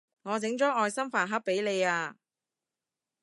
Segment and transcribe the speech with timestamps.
[0.23, 2.15] 我整咗愛心飯盒畀你啊